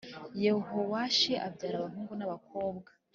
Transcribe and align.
Yehowashi 0.43 1.31
abyara 1.47 1.75
abahungu 1.79 2.13
n’ 2.15 2.21
abakobwa 2.27 2.89